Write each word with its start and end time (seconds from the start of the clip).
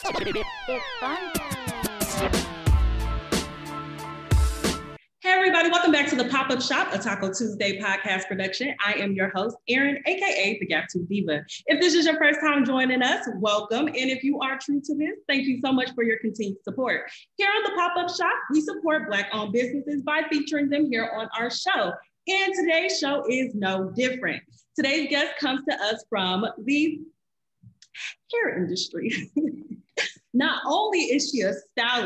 Hey, 0.00 0.12
everybody, 5.24 5.70
welcome 5.70 5.90
back 5.90 6.08
to 6.10 6.16
the 6.16 6.28
Pop 6.30 6.50
Up 6.50 6.62
Shop, 6.62 6.94
a 6.94 6.98
Taco 6.98 7.32
Tuesday 7.32 7.80
podcast 7.80 8.28
production. 8.28 8.76
I 8.84 8.92
am 8.92 9.14
your 9.14 9.30
host, 9.34 9.56
Erin, 9.68 10.00
AKA 10.06 10.58
the 10.60 10.66
Gap 10.66 10.88
Tooth 10.88 11.08
Diva. 11.08 11.44
If 11.66 11.80
this 11.80 11.94
is 11.94 12.06
your 12.06 12.16
first 12.16 12.38
time 12.40 12.64
joining 12.64 13.02
us, 13.02 13.26
welcome. 13.38 13.88
And 13.88 13.96
if 13.96 14.22
you 14.22 14.38
are 14.40 14.56
true 14.58 14.80
to 14.80 14.94
this, 14.94 15.18
thank 15.26 15.46
you 15.46 15.60
so 15.64 15.72
much 15.72 15.90
for 15.96 16.04
your 16.04 16.18
continued 16.20 16.62
support. 16.62 17.10
Here 17.36 17.48
on 17.48 17.62
the 17.64 17.72
Pop 17.76 17.96
Up 17.96 18.08
Shop, 18.14 18.34
we 18.52 18.60
support 18.60 19.08
Black 19.08 19.28
owned 19.32 19.52
businesses 19.52 20.02
by 20.02 20.22
featuring 20.30 20.70
them 20.70 20.88
here 20.88 21.10
on 21.16 21.28
our 21.36 21.50
show. 21.50 21.92
And 22.28 22.54
today's 22.54 23.00
show 23.00 23.24
is 23.28 23.52
no 23.56 23.90
different. 23.96 24.42
Today's 24.76 25.10
guest 25.10 25.38
comes 25.40 25.62
to 25.68 25.74
us 25.82 26.04
from 26.08 26.46
the 26.64 27.00
hair 28.32 28.62
industry. 28.62 29.10
Not 30.34 30.62
only 30.66 31.00
is 31.00 31.30
she 31.30 31.40
a 31.42 31.52
stylist, 31.52 31.66